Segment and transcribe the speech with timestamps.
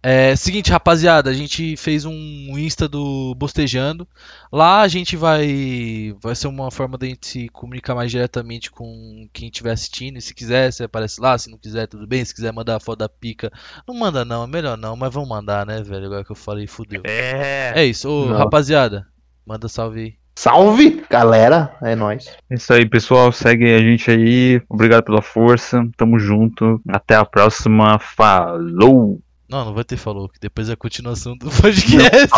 [0.00, 4.06] É, seguinte, rapaziada, a gente fez um Insta do Bostejando.
[4.50, 6.14] Lá a gente vai.
[6.22, 10.16] Vai ser uma forma da gente se comunicar mais diretamente com quem estiver assistindo.
[10.16, 11.36] E se quiser, você aparece lá.
[11.36, 12.24] Se não quiser, tudo bem.
[12.24, 13.50] Se quiser mandar a foto da pica,
[13.86, 16.06] não manda não, é melhor não, mas vamos mandar, né, velho?
[16.06, 17.02] Agora que eu falei, fudeu.
[17.04, 17.72] É.
[17.74, 19.06] É isso, ô, rapaziada,
[19.44, 20.14] manda salve aí.
[20.36, 21.76] Salve, galera.
[21.82, 22.28] É nóis.
[22.48, 23.32] É isso aí, pessoal.
[23.32, 24.62] Segue a gente aí.
[24.68, 25.84] Obrigado pela força.
[25.96, 26.80] Tamo junto.
[26.88, 27.98] Até a próxima.
[27.98, 29.20] Falou!
[29.48, 32.28] Não, não vai ter falou, que depois é a continuação do podcast.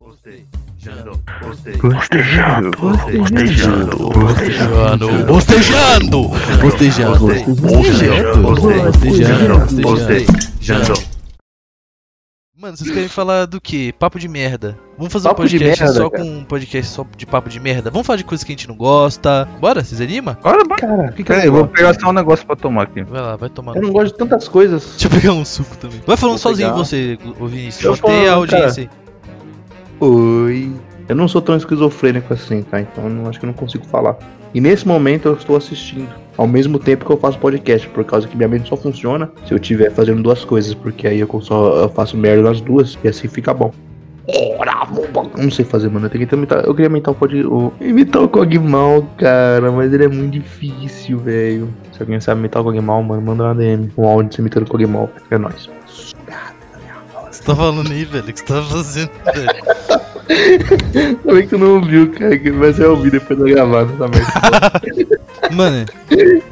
[0.00, 6.28] Bostejando, bostejando, Bostejando, bostejando, Bostejando,
[6.60, 7.26] bostejando, bostejando,
[8.42, 11.13] bostejando, bostejando, bostejando.
[12.56, 13.92] Mano, vocês querem falar do que?
[13.94, 14.78] Papo de merda.
[14.96, 16.22] Vamos fazer um Papo de podcast merda, só cara.
[16.22, 17.90] com um podcast só de papo de merda.
[17.90, 19.48] Vamos falar de coisas que a gente não gosta.
[19.60, 20.36] Bora, vocês animam?
[20.40, 20.80] Bora, bora.
[20.80, 23.02] Cara, o que que Pera aí, eu vou pegar só um negócio pra tomar aqui.
[23.02, 23.74] Vai lá, vai tomar.
[23.74, 24.84] Eu não gosto de tantas coisas.
[24.90, 26.00] Deixa eu pegar um suco também.
[26.06, 26.78] Vai falando Vou sozinho pegar.
[26.78, 27.84] você, ô Vinícius.
[27.84, 28.90] Eu Mantém a audiência aí.
[29.98, 30.72] Oi.
[31.08, 32.80] Eu não sou tão esquizofrênico assim, tá?
[32.80, 34.16] Então eu não, acho que eu não consigo falar.
[34.54, 36.08] E nesse momento eu estou assistindo.
[36.36, 39.52] Ao mesmo tempo que eu faço podcast, por causa que minha mente só funciona se
[39.52, 43.08] eu estiver fazendo duas coisas, porque aí eu só eu faço merda nas duas e
[43.08, 43.72] assim fica bom.
[45.36, 46.06] Não sei fazer, mano.
[46.06, 49.92] Eu, tenho que imitar, eu queria imitar o, pod, o imitar o Cogmal, cara, mas
[49.92, 51.68] ele é muito difícil, velho.
[51.92, 53.90] Se alguém sabe imitar o Cogmal, mano, manda na DM.
[53.98, 55.10] Um áudio imitando o Cogmal.
[55.30, 55.68] É nóis.
[57.44, 58.24] Você tá falando aí, velho?
[58.24, 61.18] O que você tá fazendo, velho?
[61.22, 65.20] Também que tu não ouviu, cara, que vai ser ouvir depois da gravada essa merda.
[65.52, 66.42] Mano, eu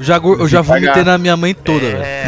[0.00, 2.02] já, eu já vomitei na minha mãe toda, velho.
[2.02, 2.26] É.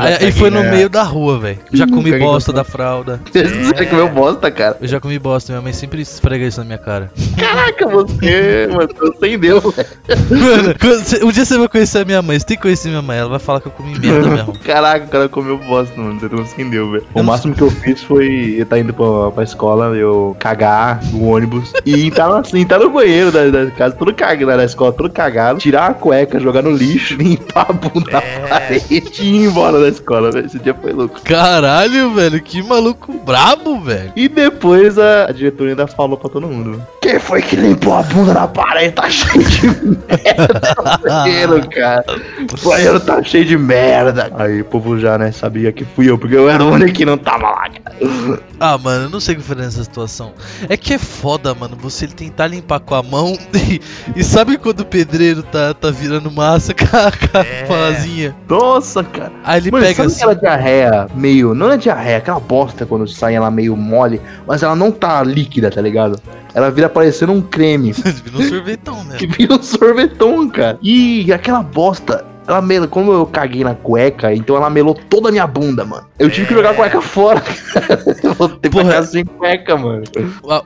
[0.00, 0.70] Aí, aí foi no É.
[0.70, 1.58] meio da rua, velho.
[1.72, 3.20] Já comi bosta da fralda.
[3.32, 4.76] Você comeu bosta, cara.
[4.80, 7.10] Eu já comi bosta, minha mãe sempre esfrega isso na minha cara.
[7.36, 9.88] Caraca, você, mano, você entendeu, velho.
[10.30, 13.02] Mano, você- um dia você vai conhecer a minha mãe, você tem que conhecer minha
[13.02, 14.56] mãe, ela vai falar que eu comi merda mesmo.
[14.60, 16.20] Caraca, o cara comeu bosta, mano.
[16.20, 17.04] Você não entendeu, velho.
[17.14, 21.28] Eu máximo que eu fiz foi eu tá indo pra, pra escola, eu cagar no
[21.28, 25.10] ônibus e entrar, na, entrar no banheiro da, da casa, tudo cagado, da escola, tudo
[25.10, 28.38] cagado, tirar a cueca, jogar no lixo, limpar a bunda na É.
[28.48, 30.46] parede e ir embora da escola, velho.
[30.46, 31.20] Esse dia foi louco.
[31.22, 34.12] Caralho, velho, que maluco brabo, velho.
[34.14, 38.02] E depois a, a diretora ainda falou pra todo mundo: Quem foi que limpou a
[38.04, 38.92] bunda na parede?
[38.92, 40.62] Tá cheio de merda
[41.02, 42.04] banheiro, cara.
[42.40, 44.30] O banheiro tá cheio de merda.
[44.36, 47.04] Aí o povo já, né, sabia que fui eu, porque eu era o único que
[47.04, 48.40] não tava lá, cara.
[48.60, 50.32] Ah, mano, eu não sei o que fazer nessa situação.
[50.68, 53.80] É que é foda, mano, você tentar limpar com a mão e,
[54.14, 58.32] e sabe quando o pedreiro tá, tá virando massa com a, com É.
[58.48, 59.32] Nossa, cara.
[59.44, 60.16] Aí ele Mano, pega sabe assim.
[60.18, 61.54] aquela diarreia meio.
[61.54, 65.70] Não é diarreia, aquela bosta quando sai ela meio mole, mas ela não tá líquida,
[65.70, 66.20] tá ligado?
[66.54, 67.92] Ela vira parecendo um creme.
[68.22, 69.16] Vira um sorvetão, né?
[69.16, 70.78] que vira um sorvetão, cara.
[70.82, 75.32] E aquela bosta, ela mela, como eu caguei na cueca, então ela melou toda a
[75.32, 76.08] minha bunda, mano.
[76.18, 78.02] Eu tive que jogar a cueca fora, cara.
[78.22, 78.92] Eu voltei pra Porra.
[78.94, 80.04] casa sem cueca, mano.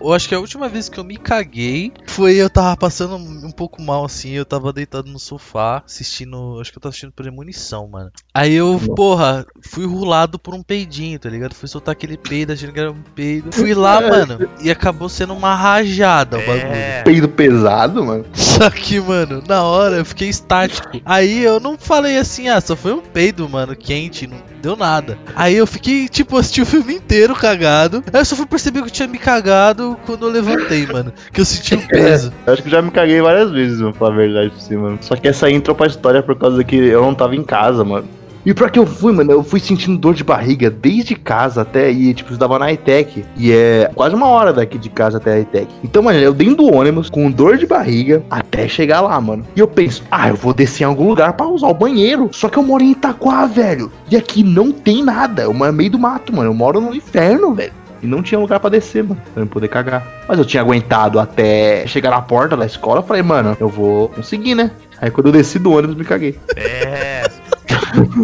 [0.01, 3.51] Eu acho que a última vez que eu me caguei foi eu tava passando um
[3.51, 7.89] pouco mal assim, eu tava deitado no sofá assistindo, acho que eu tava assistindo Premonição,
[7.89, 8.11] mano.
[8.35, 11.55] Aí eu, porra, fui rolado por um peidinho, tá ligado?
[11.55, 13.53] Fui soltar aquele peido, achando que era um peido.
[13.53, 16.67] Fui lá, mano, e acabou sendo uma rajada o bagulho.
[16.67, 17.03] É.
[17.03, 18.25] Peido pesado, mano.
[18.33, 21.01] Só que, mano, na hora eu fiquei estático.
[21.05, 25.19] Aí eu não falei assim, ah, só foi um peido, mano, quente, não deu nada.
[25.35, 28.03] Aí eu fiquei, tipo, assisti o filme inteiro cagado.
[28.13, 31.13] Aí eu só fui perceber que eu tinha me cagado quando eu levantei, mano.
[31.33, 32.33] Que eu senti o peso.
[32.47, 34.77] Eu acho que já me caguei várias vezes, mano, pra falar a verdade pra você,
[34.77, 34.99] mano.
[35.01, 37.85] Só que essa aí entrou pra história por causa que eu não tava em casa,
[37.85, 38.09] mano.
[38.47, 41.87] E pra que eu fui, mano, eu fui sentindo dor de barriga desde casa até
[41.87, 43.25] aí, tipo, eu estudava na ITEC.
[43.37, 45.67] E é quase uma hora daqui de casa até a ITEC.
[45.83, 49.45] Então, mano, eu dentro do ônibus, com dor de barriga, até chegar lá, mano.
[49.57, 52.31] E eu penso, ah, eu vou descer em algum lugar pra usar o banheiro.
[52.31, 53.91] Só que eu moro em Itaquá, velho.
[54.09, 55.43] E aqui não tem nada.
[55.43, 56.51] Eu moro meio do mato, mano.
[56.51, 57.73] Eu moro no inferno, velho.
[58.01, 60.07] E não tinha lugar pra descer, mano, pra eu poder cagar.
[60.29, 63.01] Mas eu tinha aguentado até chegar na porta da escola.
[63.01, 64.71] Eu falei, mano, eu vou conseguir, né?
[65.01, 66.39] Aí quando eu desci do ônibus, me caguei.
[66.55, 67.29] É.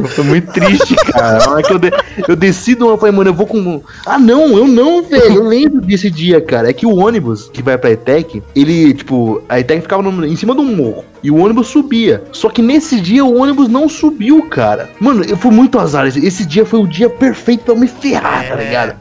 [0.08, 1.38] Foi muito triste, cara.
[1.44, 1.92] Na hora que eu, de-
[2.28, 3.82] eu desci do falei, mano, eu vou com.
[4.06, 5.36] Ah, não, eu não, velho.
[5.36, 6.68] Eu lembro desse dia, cara.
[6.70, 10.36] É que o ônibus que vai pra ETEC, ele, tipo, a ETEC ficava no- em
[10.36, 11.04] cima de um morro.
[11.22, 12.22] E o ônibus subia.
[12.32, 14.90] Só que nesse dia o ônibus não subiu, cara.
[15.00, 16.06] Mano, eu fui muito azar.
[16.06, 18.64] Esse, esse dia foi o dia perfeito pra eu me ferrar, tá É.
[18.64, 18.96] ligado?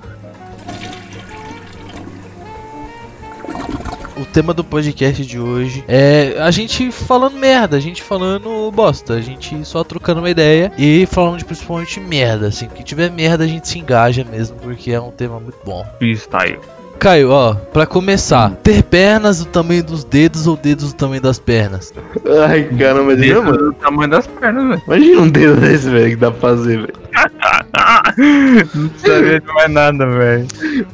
[4.21, 9.13] O tema do podcast de hoje é a gente falando merda, a gente falando bosta,
[9.15, 12.67] a gente só trocando uma ideia e falando de principalmente merda, assim.
[12.67, 15.83] Que tiver merda a gente se engaja mesmo, porque é um tema muito bom.
[15.97, 16.59] Freestyle.
[16.99, 21.39] Caio, ó, pra começar, ter pernas do tamanho dos dedos ou dedos do tamanho das
[21.39, 21.91] pernas?
[22.47, 24.81] Ai, caramba, mas Dedo mano, do tamanho das pernas, velho.
[24.85, 26.93] imagina um dedo desse, velho, que dá pra fazer, velho.
[28.17, 30.47] Não sabia de mais nada, velho.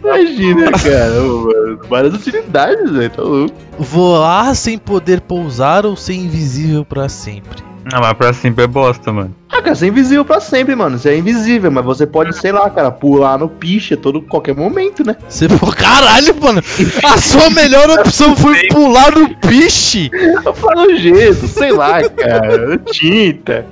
[0.03, 3.55] Imagina, cara, ô, mano, várias utilidades, velho, tá louco.
[3.79, 7.67] Voar sem poder pousar ou ser invisível pra sempre?
[7.93, 9.33] Ah, mas pra sempre é bosta, mano.
[9.49, 10.99] Ah, cara, você é invisível pra sempre, mano.
[10.99, 14.53] Você é invisível, mas você pode, sei lá, cara, pular no piche a todo qualquer
[14.53, 15.15] momento, né?
[15.27, 16.61] Você pô, caralho, mano.
[17.03, 20.11] A sua melhor opção foi pular no piche.
[20.45, 22.77] Eu falo jeito, sei lá, cara.
[22.91, 23.65] Tinta.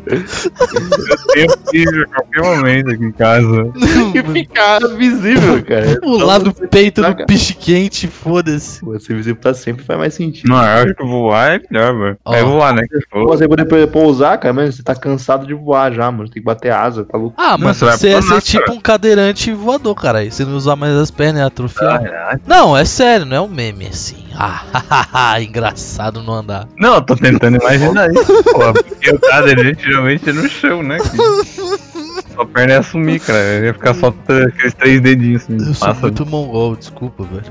[1.36, 3.72] Eu tenho a qualquer momento aqui em casa.
[4.14, 6.00] E ficar visível, cara.
[6.02, 7.26] Pular no Então, peito do saca?
[7.26, 8.80] piche quente, foda-se.
[8.82, 10.50] Pô, Ser invisível pra sempre faz mais sentido.
[10.50, 12.18] Não, eu acho que voar é melhor, velho.
[12.26, 12.34] Ó.
[12.36, 12.84] É voar, né?
[13.28, 16.30] Você poder pousar, cara, mas você tá cansado de voar já, mano.
[16.30, 17.36] Tem que bater asa, tá louco.
[17.38, 20.32] Ah, mano, você você ser tipo um cadeirante voador, caralho.
[20.32, 22.02] Você não usar mais as pernas, é atrofiar.
[22.06, 24.16] Ah, Não, é sério, não é um meme assim.
[25.18, 26.68] Ah, engraçado não andar.
[26.78, 28.74] Não, eu tô tentando imaginar isso, pô.
[28.74, 30.98] Porque o cadeirante geralmente é no chão, né?
[31.00, 31.16] Que...
[32.36, 33.66] Sua perna ia sumir, cara.
[33.66, 34.08] Ia ficar só
[34.48, 35.58] aqueles três dedinhos assim.
[35.58, 37.46] Eu sou muito mongol, desculpa, velho.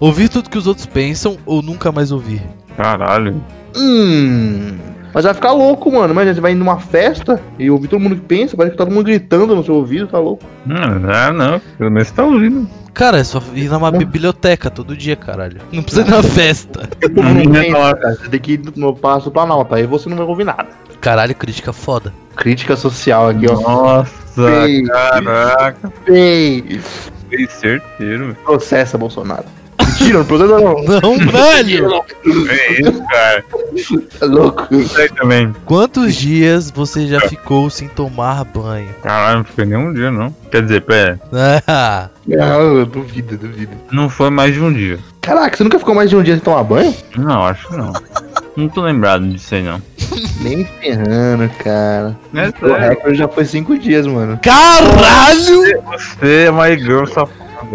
[0.00, 2.42] Ouvir tudo que os outros pensam ou nunca mais ouvir?
[2.76, 3.40] Caralho.
[3.76, 4.76] Hum.
[5.12, 6.12] Mas vai ficar louco, mano.
[6.12, 8.92] Imagina, você vai numa festa e ouvir todo mundo que pensa, parece que tá todo
[8.92, 10.42] mundo gritando no seu ouvido, tá louco.
[10.66, 11.60] Não, ah, não.
[11.78, 12.68] Pelo menos você tá ouvindo.
[12.92, 15.60] Cara, é só ir numa biblioteca todo dia, caralho.
[15.72, 16.88] Não precisa ir na festa.
[17.10, 17.52] Mundo Uhum.
[17.52, 18.14] pensa, cara.
[18.14, 20.66] Você tem que ir no passo planalto, aí você não vai ouvir nada.
[21.04, 22.14] Caralho, crítica foda.
[22.34, 23.60] Crítica social aqui, ó.
[23.60, 24.86] Nossa, Feio.
[24.86, 25.92] caraca.
[26.06, 26.80] Ei,
[27.28, 28.24] Foi certeiro.
[28.28, 28.36] velho.
[28.42, 29.44] processa Bolsonaro.
[29.78, 30.74] Mentira, não processa não.
[30.82, 32.04] Não, velho!
[32.50, 33.44] É isso, cara.
[34.20, 34.74] É louco.
[34.74, 35.54] Isso aí também.
[35.66, 38.88] Quantos dias você já ficou sem tomar banho?
[39.02, 40.34] Caralho, não foi nem um dia, não.
[40.50, 41.20] Quer dizer, pera.
[41.68, 43.72] Ah, Não, eu duvido, duvido.
[43.92, 44.98] Não foi mais de um dia.
[45.20, 46.94] Caraca, você nunca ficou mais de um dia sem tomar banho?
[47.16, 47.92] Não, acho que não.
[48.56, 49.82] Não tô lembrado disso aí, não.
[50.40, 52.16] Nem ferrando, cara.
[52.34, 54.38] É O recorde já foi cinco dias, mano.
[54.42, 55.82] caralho!
[55.98, 57.04] Você é my girl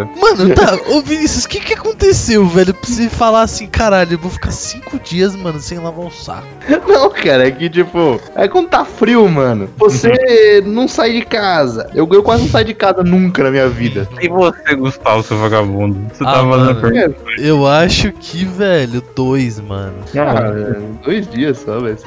[0.06, 0.20] safada.
[0.20, 2.74] Mano, tá, ô Vinícius, o que que aconteceu, velho?
[2.74, 6.48] Pra você falar assim, caralho, eu vou ficar cinco dias, mano, sem lavar o saco.
[6.88, 9.70] Não, cara, é que tipo, é quando tá frio, mano.
[9.78, 11.90] Você não sai de casa.
[11.94, 14.08] Eu, eu quase não saio de casa nunca na minha vida.
[14.22, 16.00] E você, Gustavo, seu vagabundo?
[16.14, 16.82] Você Ah, tá fazendo mano.
[16.82, 17.16] pergunta?
[17.38, 19.96] Eu acho que, velho, dois, mano.
[20.14, 21.98] Cara, dois dias só, velho.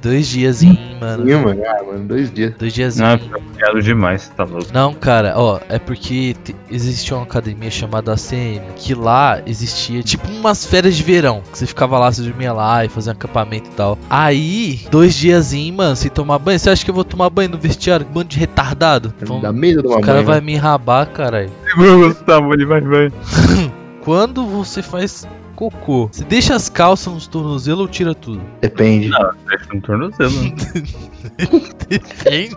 [0.00, 1.28] Dois diazinho, mano.
[1.28, 2.54] Ih, mano, ah, mano, dois dias.
[2.58, 3.20] Dois diazinho.
[3.60, 4.66] Não, demais, tá louco.
[4.72, 6.54] Não, cara, ó, é porque te-
[6.96, 11.66] existia uma academia chamada ACM, que lá existia tipo umas férias de verão, que você
[11.66, 13.98] ficava lá, você dormia lá e fazia acampamento e tal.
[14.08, 17.58] Aí, dois diazinho, mano, sem tomar banho, você acha que eu vou tomar banho no
[17.58, 18.06] vestiário?
[18.06, 19.12] Bando de retardado.
[19.20, 20.46] Vão- Dá medo de o cara banho, vai né?
[20.46, 21.50] me enrabar, caralho.
[21.68, 23.12] Segura o Gustavo, ele vai, vai.
[24.02, 28.40] Quando você faz cocô, você deixa as calças nos tornozelos ou tira tudo?
[28.60, 29.10] Depende.
[29.48, 30.32] Deixa no tornozelo.
[31.88, 32.56] Depende.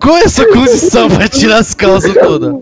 [0.00, 2.54] Qual é a sua condição pra tirar as calças todas?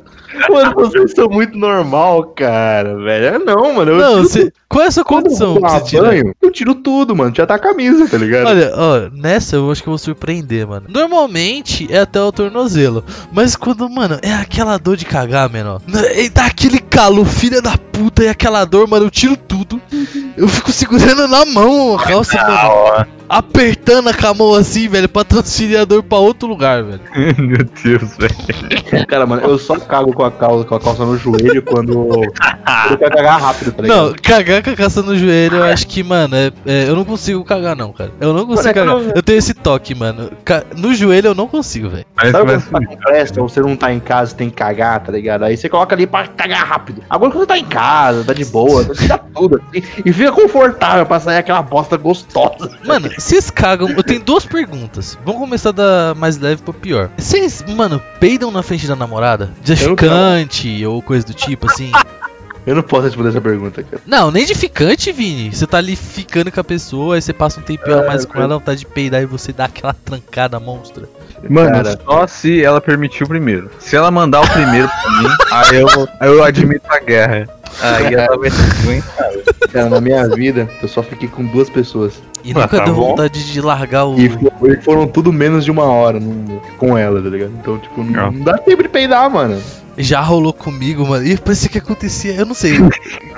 [0.50, 3.26] Mano, vocês são muito normal, cara, velho.
[3.26, 3.92] É não, mano.
[3.92, 6.08] Eu Não, você, qual é a sua Quando eu condição tomar você tirar?
[6.08, 7.32] banho, eu tiro tudo, mano.
[7.34, 8.46] Já tá a camisa, tá ligado?
[8.46, 10.86] Olha, ó, nessa eu acho que eu vou surpreender, mano.
[10.88, 13.02] Normalmente é até o tornozelo.
[13.32, 15.80] Mas quando, mano, é aquela dor de cagar, menor.
[16.14, 19.80] E dá aquele calor, filha da puta, e aquela dor, mano, eu tiro tudo.
[20.36, 22.52] Eu fico segurando na mão a calça, mano.
[22.52, 23.04] Ah, ó.
[23.28, 27.00] Apertando com a mão assim, velho, pra transferir a dor pra outro lugar, velho.
[27.38, 29.06] Meu Deus, velho.
[29.06, 32.96] Cara, mano, eu só cago com a calça, com a calça no joelho quando eu
[32.98, 34.06] quero cagar rápido, tá ligado?
[34.08, 37.04] Não, cagar com a calça no joelho, eu acho que, mano, é, é, eu não
[37.04, 38.10] consigo cagar, não, cara.
[38.20, 39.08] Eu não consigo Mano, é cagar.
[39.08, 40.30] eu- Eu tenho esse toque, mano.
[40.44, 42.06] Ca- No joelho eu não consigo, velho.
[42.18, 45.00] Sabe quando você tá com pressa, ou você não tá em casa, tem que cagar,
[45.00, 45.44] tá ligado?
[45.44, 47.02] Aí você coloca ali pra cagar rápido.
[47.10, 50.32] Agora quando você tá em casa, tá de boa, você tira tudo assim, e fica
[50.32, 52.70] confortável pra sair aquela bosta gostosa.
[52.86, 53.90] Mano, vocês cagam.
[53.90, 55.18] Eu tenho duas perguntas.
[55.24, 57.10] Vamos começar da mais leve pro pior.
[57.16, 59.50] Vocês, mano, peidam na frente da namorada?
[59.62, 61.90] De ficante ou coisa do tipo, assim?
[62.66, 64.02] Eu não posso responder essa pergunta, cara.
[64.06, 65.50] Não, nem de ficante, Vini.
[65.50, 68.36] Você tá ali ficando com a pessoa, aí você passa um tempinho a mais com
[68.38, 71.08] ela, ela tá de peidar e você dá aquela trancada monstra.
[71.48, 71.98] Mano, Cara.
[72.04, 73.70] só se ela permitir o primeiro.
[73.78, 77.48] Se ela mandar o primeiro pra mim, aí eu, aí eu admito a guerra.
[77.80, 79.30] Aí ela vai ter que aguentar.
[79.72, 82.20] Cara, na minha vida, eu só fiquei com duas pessoas.
[82.48, 83.08] E Ah, nunca tá deu bom.
[83.10, 84.18] vontade de largar o.
[84.18, 87.52] E fo- e foram tudo menos de uma hora num- com ela, tá ligado?
[87.60, 88.32] Então, tipo, não, Não.
[88.32, 89.60] não dá tempo de peidar, mano.
[89.98, 91.26] Já rolou comigo, mano.
[91.26, 92.72] E parecia que acontecia, eu não sei.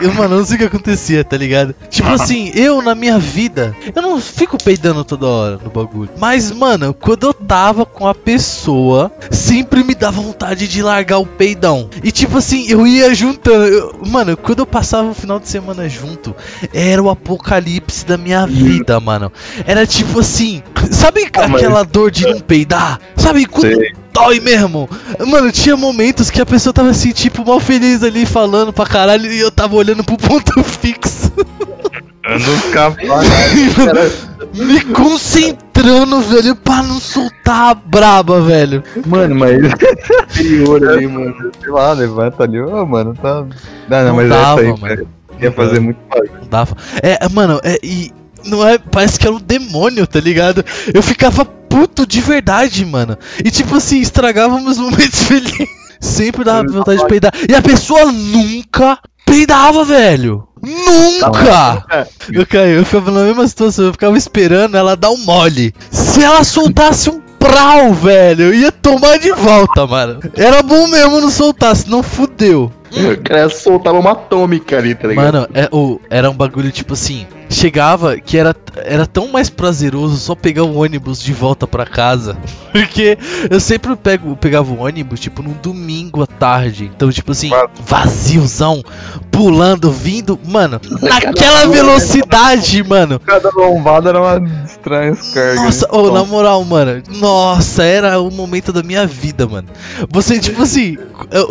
[0.00, 1.74] Eu, mano, eu não sei o que acontecia, tá ligado?
[1.90, 6.10] Tipo assim, eu na minha vida, eu não fico peidando toda hora no bagulho.
[6.18, 11.26] Mas, mano, quando eu tava com a pessoa, sempre me dava vontade de largar o
[11.26, 11.88] peidão.
[12.02, 13.64] E tipo assim, eu ia juntando.
[13.66, 16.34] eu- mano, quando eu passava o final de semana junto,
[16.72, 19.32] era o apocalipse da minha vida, mano.
[19.66, 22.98] Era tipo assim, sabe aquela dor de não peidar?
[23.16, 23.92] Sabe quando Sei.
[24.12, 24.88] dói mesmo?
[25.26, 29.30] Mano, tinha momentos que a pessoa tava assim, tipo, mal feliz ali, falando pra caralho,
[29.30, 31.32] e eu tava olhando pro ponto fixo.
[32.22, 32.96] Eu não ficava
[34.54, 38.82] me concentrando, velho, pra não soltar a braba, velho.
[39.06, 39.56] Mano, mas.
[40.28, 41.50] Superior ali, mano.
[41.60, 42.60] Sei lá, levanta ali.
[42.60, 43.44] Ô, mano, tá.
[43.88, 45.08] Não, não, Não mas dava, essa aí, mano.
[45.40, 46.30] Ia fazer muito barulho.
[46.42, 46.76] Não dava.
[47.02, 48.12] É, mano, é, e
[48.44, 50.64] não é, parece que era um demônio, tá ligado?
[50.92, 53.16] Eu ficava puto de verdade, mano.
[53.44, 55.68] E tipo assim, estragava meus momentos felizes.
[56.00, 57.32] Sempre dava vontade de peidar.
[57.48, 60.48] E a pessoa nunca peidava, velho.
[60.62, 62.08] Nunca!
[62.32, 65.74] Eu caí, eu ficava na mesma situação, eu ficava esperando ela dar um mole.
[65.90, 70.20] Se ela soltasse um prau, velho, eu ia tomar de volta, mano.
[70.36, 72.70] Era bom mesmo não soltar, senão fudeu.
[72.92, 75.32] O cara soltava uma atômica ali, tá ligado?
[75.32, 77.26] Mano, é, o, era um bagulho tipo assim.
[77.50, 82.38] Chegava que era, era tão mais prazeroso só pegar o ônibus de volta pra casa.
[82.70, 83.18] Porque
[83.50, 86.88] eu sempre pego, pegava o ônibus, tipo, num domingo à tarde.
[86.94, 87.50] Então, tipo assim,
[87.84, 88.84] vaziozão,
[89.32, 90.38] pulando, vindo.
[90.46, 93.18] Mano, naquela velocidade, mano.
[93.18, 95.62] Cada lombada era uma estranha carga.
[95.62, 97.02] Nossa, ô, na moral, mano.
[97.16, 99.66] Nossa, era o momento da minha vida, mano.
[100.08, 100.96] Você, tipo assim,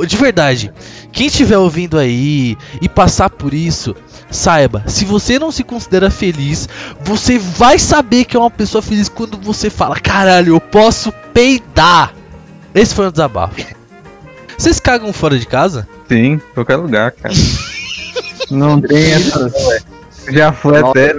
[0.07, 0.71] de verdade.
[1.11, 3.95] Quem estiver ouvindo aí e passar por isso,
[4.29, 6.67] saiba, se você não se considera feliz,
[7.01, 12.13] você vai saber que é uma pessoa feliz quando você fala, caralho, eu posso peidar.
[12.73, 13.55] Esse foi um desabafo.
[14.57, 15.87] Vocês cagam fora de casa?
[16.07, 17.33] Sim, qualquer lugar, cara.
[18.51, 19.83] não tem essa, não, velho.
[20.31, 21.13] Já foi até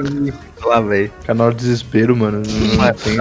[0.65, 1.11] lá, velho.
[1.27, 2.43] Hora do desespero, mano.
[2.47, 3.17] Não, não tem.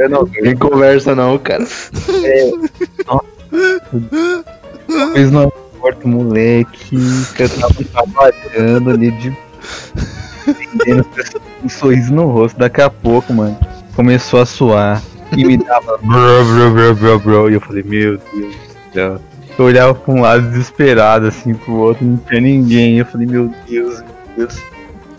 [0.00, 1.64] Eu não Ninguém conversa, não, cara.
[5.14, 6.96] fiz no aeroporto, moleque.
[7.34, 9.36] que Eu tava trabalhando ali de.
[11.62, 12.58] Um sorriso no rosto.
[12.58, 13.56] Daqui a pouco, mano,
[13.94, 15.02] começou a suar.
[15.36, 17.50] E me dava bro, bro, bro, bro, bro.
[17.50, 19.20] E eu falei, meu Deus do céu.
[19.58, 22.98] Eu olhava pra um lado desesperado, assim, pro outro, não tinha ninguém.
[22.98, 24.02] Eu falei, meu Deus,
[24.36, 24.58] meu Deus.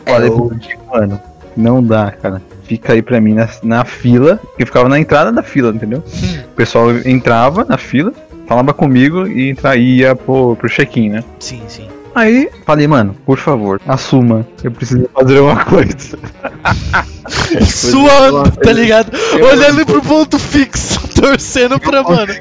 [0.06, 1.22] Falei É, pro Diego, mano,
[1.56, 2.42] não dá, cara.
[2.64, 6.04] Fica aí pra mim na, na fila, que ficava na entrada da fila, entendeu?
[6.46, 8.12] O pessoal entrava na fila,
[8.48, 11.24] falava comigo e entra, ia pro, pro check-in, né?
[11.40, 11.88] Sim, sim.
[12.14, 16.18] Aí falei, mano, por favor, assuma, eu preciso fazer uma coisa.
[17.66, 19.12] Suando, tá ligado?
[19.34, 22.34] Olhando pro ponto fixo, torcendo pra, mano.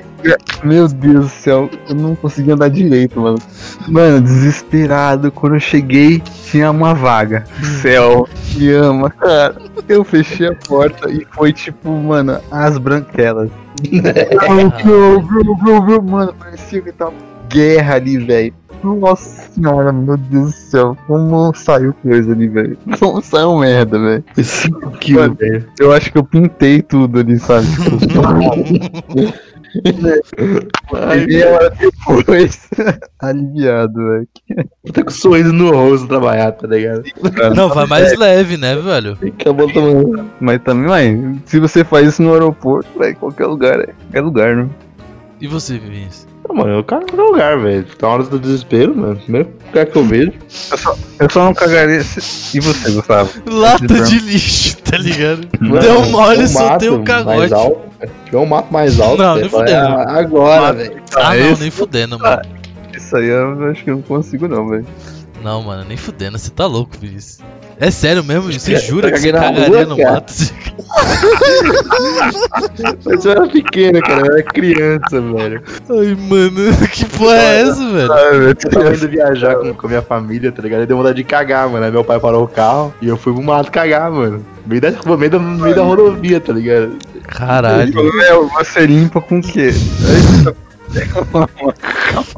[0.65, 3.39] Meu Deus do céu, eu não conseguia andar direito, mano.
[3.89, 7.45] Mano, desesperado, quando eu cheguei, tinha uma vaga.
[7.81, 9.57] Céu, me ama, cara.
[9.89, 13.51] Eu fechei a porta e foi tipo, mano, as branquelas.
[14.83, 17.13] Bro, bro, bro, bro, mano, parecia que tava
[17.49, 18.55] guerra ali, velho.
[18.83, 22.79] Nossa senhora, meu Deus do céu, como saiu coisa ali, velho.
[22.99, 24.25] Como saiu merda, velho.
[25.79, 27.67] Eu acho que eu pintei tudo ali, sabe?
[30.95, 32.69] Ai, meia hora depois,
[33.21, 34.29] aliviado, velho.
[34.93, 37.05] Tá com sorriso no rosto trabalhar, tá ligado?
[37.55, 39.17] Não, vai mais leve, né, velho?
[39.23, 40.31] Acabou tomando.
[40.41, 44.57] Mas também, mãe, se você faz isso no aeroporto, velho, qualquer lugar, é qualquer lugar,
[44.57, 44.69] né?
[45.41, 46.30] E você, Vinícius?
[46.51, 47.87] Não, mano, eu cago em qualquer lugar, velho.
[48.03, 49.17] Na hora do desespero, mano.
[49.17, 50.33] Primeiro lugar que eu vejo.
[51.21, 52.03] Eu só não cagaria.
[52.03, 53.31] se- E você, Gustavo?
[53.47, 55.47] Lata de lixo, tá ligado?
[55.61, 57.37] Mano, Deu mole, um soltei o cagote.
[57.39, 59.87] Mais alto, se tiver um mato mais alto, Não, nem fudendo.
[59.89, 61.03] "Ah, agora, velho.
[61.15, 62.43] Ah, não, nem fudendo, mano.
[62.97, 64.87] Isso aí eu acho que eu não consigo, não, velho.
[65.45, 67.39] Não, mano, nem fudendo, você tá louco, Vinícius.
[67.81, 68.53] É sério mesmo?
[68.53, 70.13] Você Eu jura que você caguei na cagaria rua, no cara.
[70.13, 70.35] mato?
[73.05, 74.21] Mas eu era pequeno, cara.
[74.27, 75.63] Eu era criança, velho.
[75.89, 78.13] Ai, mano, que porra é essa, velho?
[78.13, 80.81] Ah, Eu tava indo viajar com, com a minha família, tá ligado?
[80.81, 81.85] Aí deu vontade de cagar, mano.
[81.85, 84.45] Aí meu pai parou o carro e eu fui pro mato cagar, mano.
[84.65, 86.97] No meio da, no meio da, no meio da rodovia, tá ligado?
[87.27, 87.95] Caralho.
[88.15, 89.71] Meu, você limpa com o quê?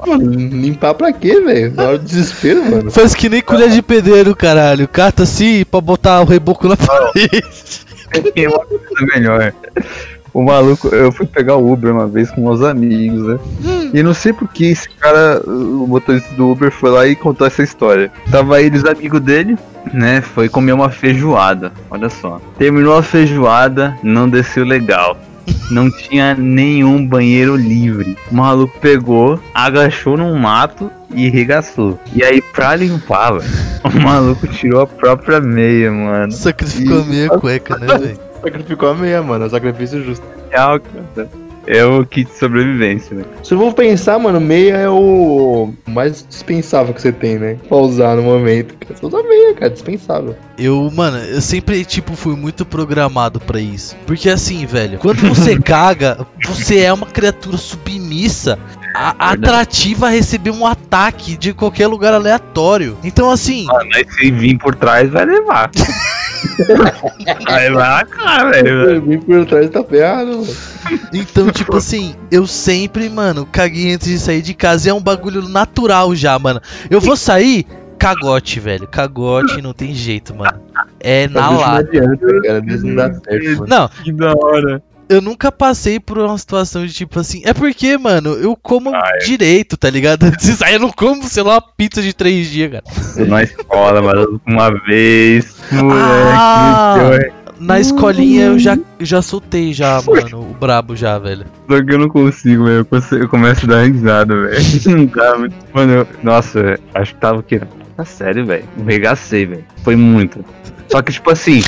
[0.07, 1.73] Mano, limpar pra quê, velho?
[1.75, 2.91] Na hora do desespero, mano.
[2.91, 4.87] Faz que nem colher de pedreiro, caralho.
[4.87, 7.43] Cata assim pra botar o reboco na parede.
[8.35, 9.53] Tem uma coisa melhor.
[10.35, 13.39] O maluco, eu fui pegar o Uber uma vez com meus amigos, né?
[13.93, 17.47] E não sei por que esse cara, o motorista do Uber, foi lá e contou
[17.47, 18.11] essa história.
[18.31, 19.59] Tava eles, amigo dele,
[19.93, 20.23] né?
[20.23, 21.73] Foi comer uma feijoada.
[21.91, 22.41] Olha só.
[22.59, 25.19] Terminou a feijoada, não desceu legal.
[25.71, 28.17] Não tinha nenhum banheiro livre.
[28.31, 31.99] O maluco pegou, agachou num mato e regaçou.
[32.15, 33.51] E aí, pra limpar, velho,
[33.85, 36.33] o maluco tirou a própria meia, mano.
[36.33, 38.19] Sacrificou a meia cueca, né, velho?
[38.43, 39.45] Sacrificou a meia, mano.
[39.45, 40.27] É sacrifício justo.
[40.51, 41.29] Real, cara.
[41.67, 43.25] É o kit de sobrevivência, né?
[43.43, 47.57] Se eu vou pensar, mano, meia é o mais dispensável que você tem, né?
[47.69, 48.75] Pra usar no momento.
[48.89, 50.37] Você usa meia, cara, dispensável.
[50.59, 53.97] Eu, mano, eu sempre, tipo, fui muito programado pra isso.
[54.07, 58.59] Porque assim, velho, quando você caga, você é uma criatura submissa,
[58.95, 62.97] a- atrativa a receber um ataque de qualquer lugar aleatório.
[63.05, 65.71] Então, assim, Ah, mas se vir por trás, vai levar.
[67.47, 69.03] vai a cara, velho.
[69.03, 70.47] Vem por trás tá ferrado,
[71.13, 74.89] então, tipo assim, eu sempre, mano, caguei antes de sair de casa.
[74.89, 76.61] E é um bagulho natural já, mano.
[76.91, 77.67] Eu vou sair,
[77.99, 78.87] cagote, velho.
[78.89, 80.61] Cagote, não tem jeito, mano.
[81.01, 81.89] É na Bicho, não lata.
[81.89, 82.61] adianta, cara.
[82.61, 83.67] Não dá certo, mano.
[83.69, 84.83] Não, Que da hora.
[85.09, 87.43] Eu nunca passei por uma situação de tipo assim.
[87.45, 89.19] É porque, mano, eu como Ah, é.
[89.19, 90.25] direito, tá ligado?
[90.27, 92.85] Antes sair, eu não como, sei lá, uma pizza de três dias, cara.
[93.29, 96.95] Na escola, mas uma vez, Ah!
[96.99, 101.45] moleque, eu- Na escolinha eu já, já soltei já, mano, o brabo já, velho.
[101.71, 102.79] só que eu não consigo, velho.
[102.79, 104.57] Eu, consigo- eu começo a dar risada, velho.
[104.99, 105.19] Muito-
[105.73, 107.61] Mano, eu- nossa, acho que tava o quê?
[107.97, 108.65] Tá sério, velho.
[108.85, 109.65] Regacei, velho.
[109.85, 110.45] Foi muito.
[110.89, 111.63] Só que, tipo assim,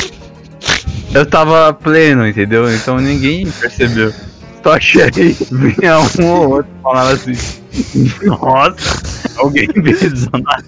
[1.15, 2.71] eu tava pleno, entendeu?
[2.73, 4.13] Então ninguém percebeu.
[4.63, 7.33] Só aí vinha um ou outro falava assim:
[8.23, 9.03] Nossa,
[9.37, 10.59] alguém pisou na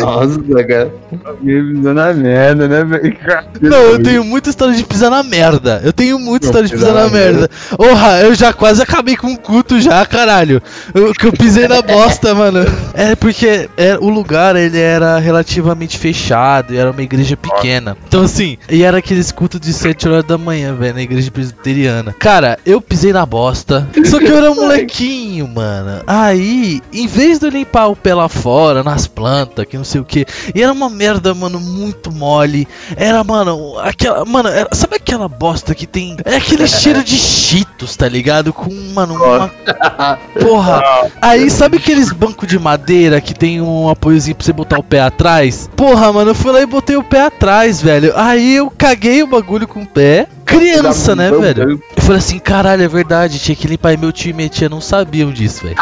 [0.00, 0.92] Nossa, cara.
[1.24, 3.16] Alguém pisou na merda, né, velho?
[3.60, 5.80] Não, eu tenho muita história de pisar na merda.
[5.82, 7.48] Eu tenho muita Não, história de pisar na merda.
[7.76, 10.62] Porra, eu já quase acabei com um culto já, caralho.
[10.94, 12.60] Eu, que eu pisei na bosta, mano.
[12.92, 17.96] É porque é, o lugar ele era relativamente fechado e era uma igreja pequena.
[18.06, 22.14] Então assim, e era aqueles cultos de 7 horas da manhã, velho, na igreja presbiteriana.
[22.18, 23.88] Cara, eu pisei na bosta.
[24.04, 26.02] Só que eu era um molequinho, mano.
[26.06, 30.00] Aí, em vez de eu limpar o pé lá fora, nas plantas, que não sei
[30.00, 32.66] o que, e era uma merda, mano, muito mole.
[32.96, 34.24] Era, mano, aquela.
[34.24, 36.16] Mano, era- sabe aquela bosta que tem.
[36.24, 38.52] É aquele cheiro de cheetos, tá ligado?
[38.52, 39.48] Com, mano, uma.
[40.40, 40.82] Porra.
[41.22, 45.00] Aí, sabe aqueles bancos de madeira que tem um apoiozinho pra você botar o pé
[45.00, 45.70] atrás?
[45.76, 48.12] Porra, mano, eu fui lá e botei o pé atrás, velho.
[48.16, 50.26] Aí eu caguei o bagulho com o pé.
[50.48, 51.80] Criança, né, velho?
[51.96, 53.92] Eu falei assim, caralho, é verdade, tinha que limpar.
[53.92, 55.76] E meu tio e minha tia não sabiam disso, velho.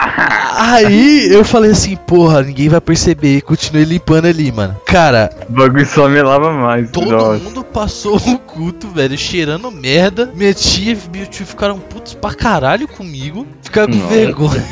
[0.58, 3.36] Aí eu falei assim, porra, ninguém vai perceber.
[3.36, 4.76] E continuei limpando ali, mano.
[4.86, 6.90] Cara, O bagulho só me lava mais.
[6.90, 7.42] Todo nossa.
[7.42, 10.30] mundo passou o culto, velho, cheirando merda.
[10.34, 13.46] Minha tia e meu tio ficaram putos pra caralho comigo.
[13.62, 14.14] Ficaram com Nossa.
[14.14, 14.64] vergonha.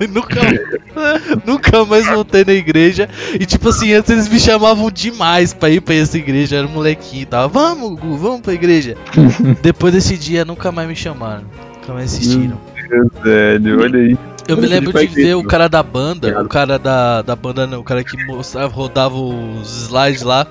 [0.10, 0.40] nunca,
[1.46, 3.08] nunca mais voltei na igreja.
[3.38, 6.56] E tipo assim, antes eles me chamavam demais pra ir pra essa igreja.
[6.56, 7.48] Era um molequinho e tal.
[7.48, 8.96] Vamos, Gu, vamos pra igreja.
[9.62, 11.44] Depois desse dia, nunca mais me chamaram.
[11.80, 12.58] Nunca mais assistiram.
[13.22, 14.18] Velho, olha aí.
[14.46, 17.80] Eu me lembro de ver o cara da banda, o cara da, da banda não,
[17.80, 20.46] o cara que mostrava, rodava os slides lá,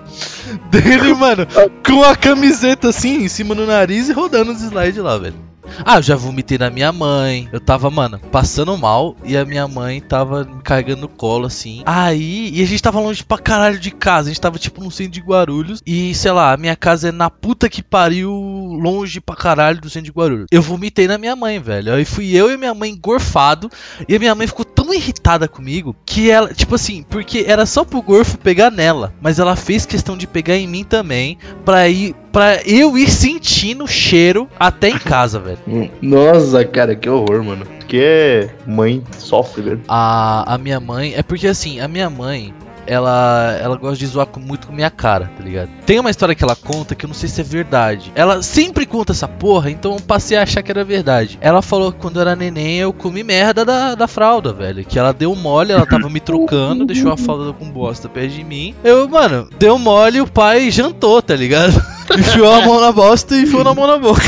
[0.72, 1.46] dele, mano,
[1.86, 5.36] com a camiseta assim, em cima do nariz e rodando os slides lá, velho.
[5.86, 7.50] Ah, eu já vomitei na minha mãe.
[7.52, 11.82] Eu tava, mano, passando mal e a minha mãe tava me carregando no colo, assim.
[11.86, 14.30] Aí, e a gente tava longe pra caralho de casa.
[14.30, 15.82] A gente tava, tipo, no centro de Guarulhos.
[15.86, 19.90] E, sei lá, a minha casa é na puta que pariu, longe pra caralho do
[19.90, 20.48] centro de Guarulhos.
[20.52, 21.94] Eu vomitei na minha mãe, velho.
[21.94, 23.70] Aí fui eu e minha mãe engorfado.
[24.08, 27.86] E a minha mãe ficou tão irritada comigo que ela, tipo assim, porque era só
[27.86, 29.14] pro gorfo pegar nela.
[29.22, 31.38] Mas ela fez questão de pegar em mim também.
[31.64, 32.14] Pra ir.
[32.32, 35.60] Pra eu ir sentindo o cheiro até em casa, velho.
[36.02, 37.66] Nossa, cara, que horror, mano.
[37.88, 39.82] Que mãe sofre, velho.
[39.88, 41.14] A, a minha mãe.
[41.16, 42.52] É porque assim, a minha mãe.
[42.86, 45.70] Ela, ela gosta de zoar com- muito com minha cara, tá ligado?
[45.86, 48.12] Tem uma história que ela conta que eu não sei se é verdade.
[48.16, 51.38] Ela sempre conta essa porra, então eu passei a achar que era verdade.
[51.42, 54.84] Ela falou que quando eu era neném eu comi merda da, da fralda, velho.
[54.84, 58.44] Que ela deu mole, ela tava me trocando, deixou a fralda com bosta perto de
[58.44, 58.76] mim.
[58.84, 61.74] Eu, mano, deu mole e o pai jantou, tá ligado?
[62.18, 64.22] Enfiou a mão na bosta e foi na mão na boca.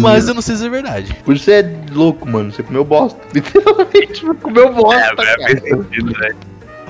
[0.00, 1.14] Mas eu não sei se é verdade.
[1.24, 2.52] Por isso é louco, mano.
[2.52, 3.18] Você comeu bosta.
[3.34, 5.36] Literalmente, comeu bosta, É, cara.
[5.42, 6.36] faz sentido, velho.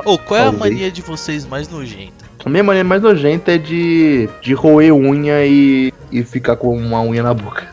[0.06, 0.72] Ô, qual é a Talvez.
[0.72, 2.24] mania de vocês mais nojenta?
[2.44, 7.02] A minha maneira mais nojenta é de, de roer unha e, e ficar com uma
[7.02, 7.66] unha na boca.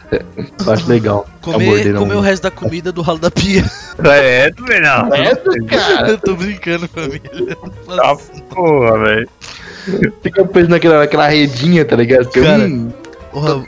[0.66, 1.28] Eu acho legal.
[1.42, 3.64] Comer, comer o resto da comida do ralo da pia.
[4.04, 5.14] É, tu vê não.
[5.14, 5.36] É,
[5.70, 6.10] cara.
[6.10, 7.56] Eu tô brincando, família.
[7.86, 8.18] Tá
[8.50, 9.30] porra, velho.
[10.24, 12.26] Fica preso naquela, naquela redinha, tá ligado?
[12.32, 12.92] Fica, Cara, hum,
[13.32, 13.64] Porra,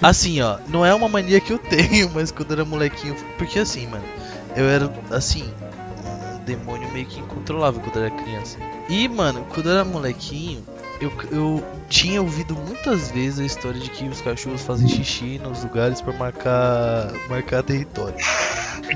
[0.00, 3.16] assim, ó, não é uma mania que eu tenho, mas quando eu era molequinho.
[3.36, 4.04] Porque assim, mano,
[4.56, 5.44] eu era, assim,
[6.46, 8.58] demônio meio que incontrolável quando eu era criança.
[8.88, 10.64] E, mano, quando eu era molequinho,
[11.00, 15.62] eu, eu tinha ouvido muitas vezes a história de que os cachorros fazem xixi nos
[15.62, 18.16] lugares pra marcar, marcar território.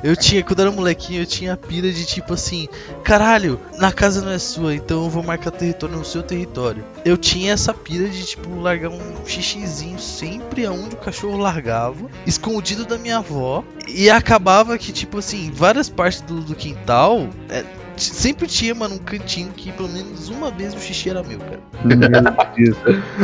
[0.03, 2.69] Eu tinha, quando era molequinho, eu tinha a pira de tipo assim,
[3.03, 6.85] caralho, na casa não é sua, então eu vou marcar território no seu território.
[7.05, 12.85] Eu tinha essa pira de tipo largar um xixizinho sempre aonde o cachorro largava, escondido
[12.85, 17.65] da minha avó, e acabava que tipo assim, várias partes do, do quintal, é,
[18.03, 21.61] sempre tinha, mano, um cantinho que pelo menos uma vez o xixi era meu, cara.
[21.85, 21.97] Meu
[22.57, 22.77] Deus,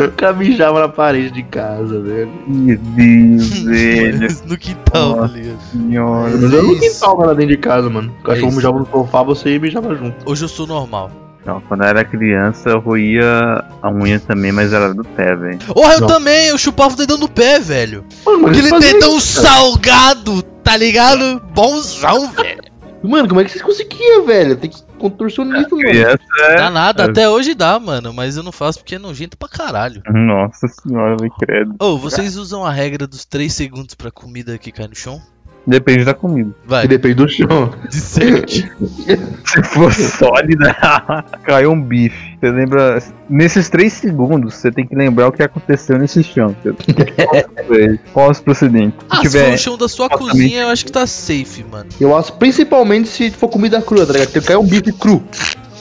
[0.09, 2.31] O cara mijava na parede de casa, velho.
[2.47, 4.29] meu Deus, velho.
[4.47, 5.35] no quintal, tá Nossa.
[5.35, 5.59] ligado?
[5.73, 6.31] Senhora.
[6.31, 6.81] Mas eu não isso.
[6.95, 8.12] quintal, cara, dentro de casa, mano.
[8.21, 8.57] O cachorro isso.
[8.57, 10.31] mijava no sofá, você ia mijava junto.
[10.31, 11.11] Hoje eu sou normal.
[11.45, 15.59] Não, quando eu era criança eu roía a unha também, mas era do pé, velho.
[15.59, 16.09] Porra, eu Não.
[16.09, 18.05] também, eu chupava o dedão do pé, velho.
[18.25, 21.41] Mano, Aquele dedão isso, salgado, tá ligado?
[21.55, 22.62] Bonzão, velho.
[23.03, 24.57] Mano, como é que vocês conseguiam, velho?
[24.57, 25.89] Tem que contorcionismo, mano.
[25.89, 26.57] É.
[26.57, 27.07] Dá nada, é.
[27.07, 30.03] até hoje dá, mano, mas eu não faço porque é nojento pra caralho.
[30.09, 31.75] Nossa senhora, velho, credo.
[31.79, 35.21] Ô, vocês usam a regra dos 3 segundos pra comida que cai no chão?
[35.67, 36.51] Depende da comida.
[36.65, 37.73] Vai, Que depende do chão.
[37.91, 38.71] de 7.
[39.45, 40.77] Se for sólida,
[41.43, 42.37] caiu um bife.
[42.41, 43.03] Você lembra.
[43.29, 46.55] Nesses três segundos, você tem que lembrar o que aconteceu nesse chão.
[48.13, 48.99] Qual os procedentes?
[49.01, 49.55] Se Ah, se for tiver.
[49.55, 50.31] o chão da sua Exatamente.
[50.33, 51.89] cozinha, eu acho que tá safe, mano.
[52.01, 54.29] Eu acho, principalmente se for comida crua, tá ligado?
[54.31, 55.23] Porque cai um bife cru.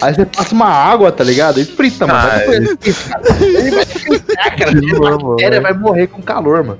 [0.01, 1.59] Aí você passa uma água, tá ligado?
[1.59, 2.19] E frita, mano.
[2.19, 3.45] Ah, Vai cara.
[3.45, 4.71] Ele vai fritar, cara.
[4.71, 5.61] Velho.
[5.61, 6.79] vai morrer com calor, mano.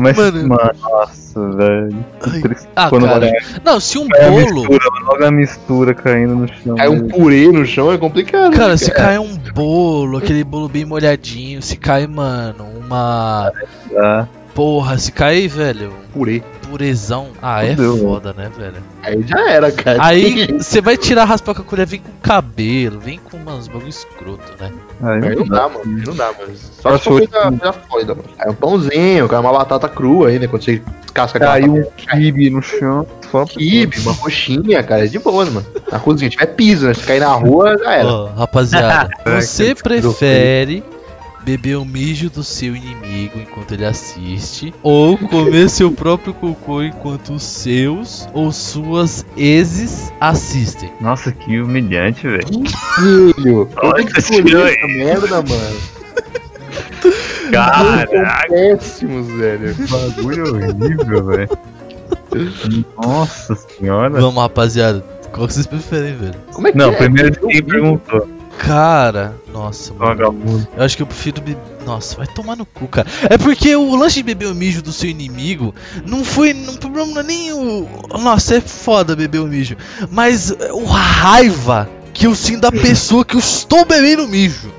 [0.00, 0.48] Mas, Mano.
[0.48, 2.04] mano, nossa, velho.
[2.74, 3.16] Ah, Quando cara.
[3.26, 3.32] olha-
[3.64, 4.42] Não, se um cai a bolo.
[4.62, 6.76] mistura, logo a mistura caindo no chão.
[6.76, 8.52] Cai um purê no chão é complicado.
[8.56, 13.52] Cara, né, se cai um bolo, aquele bolo bem molhadinho, se cai, mano, uma.
[13.96, 16.42] Ah, Porra, se cai, velho, Purê.
[16.70, 17.30] Purezão.
[17.42, 18.76] Ah, é Fudeu, foda, né, velho?
[19.02, 19.98] Aí já era, cara.
[20.00, 23.88] Aí você vai tirar raspar com a colher, vem com cabelo, vem com umas bagulho
[23.88, 24.70] escroto, né?
[25.02, 25.82] aí Aí não dá, mano.
[25.84, 26.54] Aí não dá, mano.
[26.54, 28.28] Só se for Acho coisa, coisa sólida, mano.
[28.38, 30.80] Aí um pãozinho, cai uma batata crua ainda, quando você
[31.12, 33.06] casca Caiu um kibe no chão.
[33.30, 35.66] Só quibe, uma coxinha, cara, é de boa, mano.
[35.90, 36.94] Na cozinha, tiver piso, né?
[36.94, 38.08] Se cair na rua, já era.
[38.08, 40.84] Ó, rapaziada, você que prefere
[41.44, 47.32] beber o mijo do seu inimigo enquanto ele assiste ou comer seu próprio cocô enquanto
[47.32, 50.90] os seus ou suas exes assistem?
[51.00, 52.46] Nossa, que humilhante, velho.
[52.96, 55.80] Filho, eu Olha tenho que escolher essa merda, mano.
[57.50, 59.74] Caraca, péssimos, velho.
[59.88, 61.48] bagulho horrível, velho.
[63.02, 64.20] Nossa senhora.
[64.20, 65.00] Vamos, rapaziada.
[65.32, 66.34] Qual que vocês preferem, velho?
[66.52, 66.96] Como é que Não, é?
[66.96, 68.28] primeiro quem perguntou.
[68.60, 70.66] Cara, nossa, mano.
[70.76, 71.56] Eu acho que eu prefiro beber.
[71.86, 73.08] Nossa, vai tomar no cu, cara.
[73.30, 75.74] É porque o lance de beber o mijo do seu inimigo
[76.06, 76.52] não foi.
[76.52, 77.88] Não, problema não é nem o.
[78.22, 79.76] Nossa, é foda beber o mijo.
[80.10, 84.70] Mas é, o raiva que eu sinto da pessoa que eu estou bebendo mijo.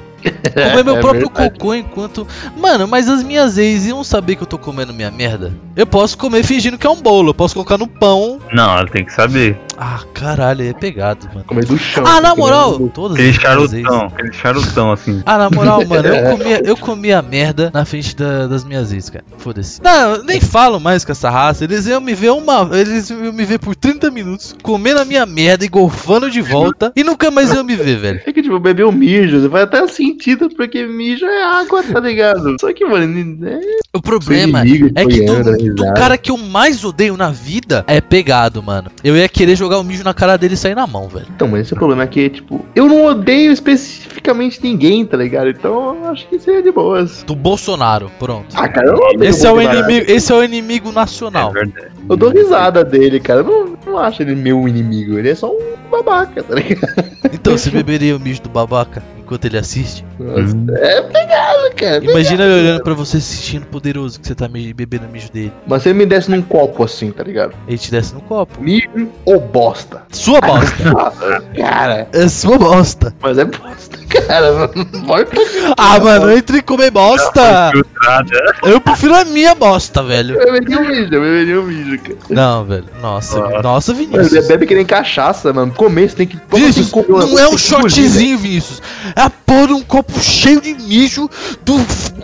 [0.54, 1.50] Comer meu É próprio verdade.
[1.58, 2.28] cocô enquanto.
[2.56, 5.52] Mano, mas as minhas ex iam saber que eu tô comendo minha merda?
[5.76, 8.40] Eu posso comer fingindo que é um bolo, eu posso colocar no pão.
[8.54, 9.58] Não, ela tem que saber.
[9.84, 11.44] Ah, caralho, é pegado, mano.
[11.44, 12.04] Comer do chão.
[12.06, 15.24] Ah, na moral, todas Aquele charutão, aquele charutão assim.
[15.26, 19.10] Ah, na moral, mano, eu comia, eu comia merda na frente da- das minhas ex,
[19.10, 19.26] cara.
[19.40, 19.82] Foda-se.
[19.82, 21.64] Não, eu nem falo mais com essa raça.
[21.64, 22.70] Eles iam me ver uma.
[22.78, 26.94] Eles iam me ver por 30 minutos comendo a minha merda e golfando de volta.
[26.96, 28.22] E nunca mais iam me ver, velho.
[28.24, 32.56] É que, tipo, beber o mijo, vai até sentido, porque mijo é água, tá ligado?
[32.62, 33.60] Só que, mano, é
[33.94, 38.64] O problema é que do, do cara que eu mais odeio na vida é pegado,
[38.64, 38.90] mano.
[39.04, 41.26] Eu ia querer jogar o mijo na cara dele e sair na mão, velho.
[41.36, 45.18] Então, mas esse é o problema, é que, tipo, eu não odeio especificamente ninguém, tá
[45.18, 45.50] ligado?
[45.50, 47.24] Então, eu acho que seria de boas.
[47.24, 48.48] Do Bolsonaro, pronto.
[48.56, 51.52] Ah, cara, eu não odeio Esse é o inimigo, esse é o inimigo É nacional.
[51.52, 51.92] verdade.
[52.10, 53.42] Eu dou risada dele, cara.
[53.42, 55.20] Eu não, não acho ele meu inimigo.
[55.20, 57.12] Ele é só um babaca, tá ligado?
[57.34, 60.04] Então, você beberia o mijo do babaca enquanto ele assiste?
[60.20, 60.66] Nossa, Hum.
[60.76, 62.04] É pegado, cara.
[62.04, 65.54] Imagina ele olhando pra você se sentindo poderoso que você tá me- bebendo mijo dele.
[65.66, 67.54] Mas se ele me desse num copo assim, tá ligado?
[67.68, 68.62] Ele te desce no copo.
[68.62, 68.90] Mijo
[69.24, 70.04] ou bosta?
[70.12, 70.76] Sua bosta.
[71.56, 72.08] Cara.
[72.12, 73.14] é sua bosta.
[73.22, 74.68] Mas é bosta, cara.
[75.08, 75.30] Pode
[75.78, 77.72] Ah, mano, entre comer bosta.
[77.72, 78.56] Filtrada.
[78.64, 80.36] Eu prefiro a minha bosta, velho.
[80.40, 82.18] Eu beberia um mijo, eu beberia um mijo, cara.
[82.30, 82.86] Não, velho.
[83.02, 83.62] Nossa, Nossa.
[83.62, 84.48] nossa, Vinícius.
[84.48, 85.72] bebe que nem cachaça, mano.
[85.74, 86.38] Comer, você tem que.
[86.54, 88.82] Vinícius, não é um shotzinho, Vinícius.
[89.24, 91.30] A porra de um copo cheio de mijo
[91.64, 91.76] do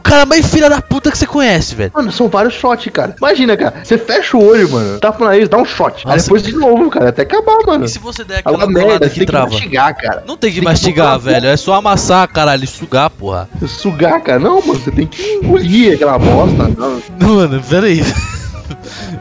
[0.01, 1.91] cara mais filha da puta que você conhece, velho.
[1.93, 3.15] Mano, são vários shots, cara.
[3.17, 3.75] Imagina, cara.
[3.83, 4.99] Você fecha o olho, mano.
[4.99, 6.01] Tapa no nariz, dá um shot.
[6.05, 6.23] Aí Nossa.
[6.23, 7.09] depois de novo, cara.
[7.09, 7.85] Até acabar, mano.
[7.85, 9.49] E se você der aquela merda, que tem que trava?
[9.51, 10.23] mastigar, cara.
[10.27, 11.47] Não tem que Tem que mastigar, botar- velho.
[11.47, 13.47] É só amassar, caralho, e sugar, porra.
[13.67, 14.39] Sugar, cara.
[14.39, 14.79] Não, mano.
[14.79, 16.67] Você tem que engolir aquela bosta.
[16.75, 17.01] Não.
[17.35, 18.01] Mano, pera aí.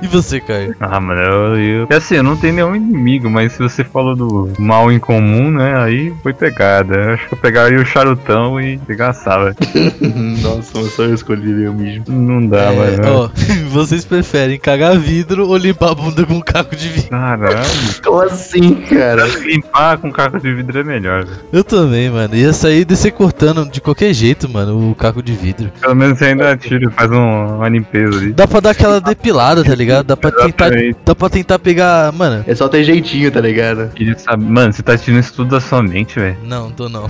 [0.06, 0.76] E você, Caio?
[0.78, 1.86] Ah, mano, eu, eu.
[1.90, 5.50] é Assim, eu não tenho nenhum inimigo, mas se você falou do mal em comum,
[5.50, 5.76] né?
[5.82, 6.94] Aí foi pegada.
[6.94, 9.54] Eu acho que eu pegaria o charutão e pegaçava.
[10.42, 12.02] Nossa, mas só eu escolheria o mijo.
[12.08, 13.08] Não dá, É, mano.
[13.08, 13.30] ó,
[13.70, 17.10] vocês preferem cagar vidro ou limpar a bunda com um caco de vidro?
[17.10, 17.56] Caralho.
[18.04, 19.26] Como assim, cara?
[19.44, 21.38] Limpar com caco de vidro é melhor, velho.
[21.52, 22.34] Eu também, mano.
[22.36, 25.70] Ia sair descer cortando de qualquer jeito, mano, o caco de vidro.
[25.80, 28.32] Pelo menos você ainda tira, faz um- uma limpeza ali.
[28.32, 29.95] Dá pra dar aquela depilada, tá ligado?
[30.02, 30.70] Dá pra tentar,
[31.04, 32.12] dá pra tentar pegar.
[32.12, 33.90] Mano, É só ter jeitinho, tá ligado?
[33.94, 36.36] Queria saber- Mano, você tá tirando isso tudo da sua mente, velho.
[36.44, 37.06] não, tô não.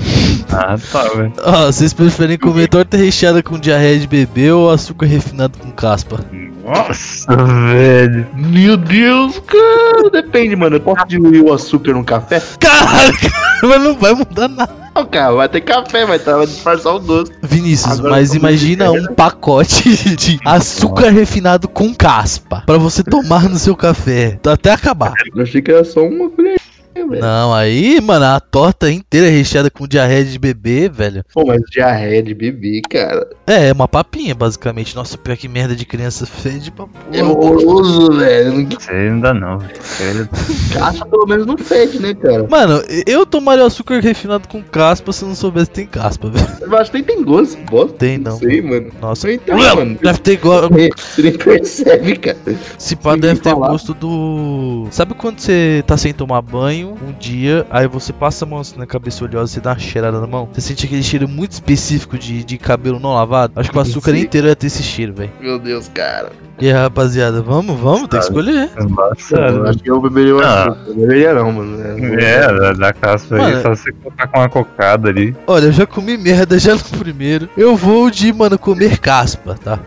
[0.51, 1.33] Ah, tá, velho.
[1.43, 6.21] Ó, vocês preferem comer torta recheada com diarreia de bebê ou açúcar refinado com caspa?
[6.67, 8.27] Nossa, velho.
[8.35, 10.11] Meu Deus, cara.
[10.11, 10.77] Depende, mano.
[10.77, 12.43] Eu posso diluir o açúcar no café?
[12.59, 13.15] Caralho,
[13.63, 14.87] mas não vai mudar nada.
[14.97, 17.31] Não, cara, vai ter café, vai, tá, vai disfarçar o gosto.
[17.43, 23.59] Vinícius, Agora mas imagina um pacote de açúcar refinado com caspa pra você tomar no
[23.59, 25.13] seu café até acabar.
[25.35, 26.59] Eu achei que era só uma colher,
[27.05, 27.21] velho.
[27.21, 31.25] Não, aí, mano, a torta inteira recheada com diarreia de bebê, velho.
[31.33, 33.29] Pô, mas diarreia de bebê, cara.
[33.47, 34.95] É, é uma papinha, basicamente.
[34.95, 37.33] Nossa, pior que merda de criança fede pra É porra.
[37.33, 38.53] horroroso, velho.
[38.53, 40.29] Não- Você não dá não, velho.
[40.73, 42.47] Caixa pelo menos não fede, né, cara?
[42.49, 46.47] Mano, eu tomaria açúcar refinado com caspa se eu não soubesse que tem caspa, velho.
[46.61, 47.97] Eu acho que nem tem gosto, bosta.
[47.99, 48.33] Tem, não.
[48.33, 48.91] Não sei, mano.
[49.01, 49.99] Nossa, Então, mano.
[50.03, 50.69] deve ter igual.
[50.97, 52.37] Você nem percebe, cara.
[52.79, 53.69] Se pá, deve ter falar.
[53.69, 54.87] gosto do.
[54.91, 58.79] Sabe quando você tá sem tomar banho um dia, aí você passa a mão assim
[58.79, 60.49] na cabeça oleosa, você dá uma cheirada na mão?
[60.53, 63.53] Você sente aquele cheiro muito específico de, de cabelo não lavado?
[63.57, 64.21] Acho que o açúcar Sim.
[64.21, 65.31] inteiro ia ter esse cheiro, velho.
[65.41, 66.31] Meu Deus, cara.
[66.59, 68.71] E aí, rapaziada, vamos, vamos, tem que escolher.
[68.77, 70.63] Eu Nossa, acho que eu beberia o Ah.
[70.65, 70.85] açúcar.
[70.89, 71.79] Eu beberia não, mano.
[72.19, 75.37] É, da, da caspa aí, só você colocar com uma cocada ali.
[75.47, 77.49] Olha, eu já comi merda já no primeiro.
[77.57, 79.79] Eu vou de, mano, comer caspa, tá?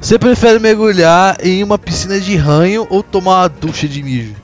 [0.00, 4.34] Você prefere mergulhar em uma piscina de ranho ou tomar uma ducha de mijo?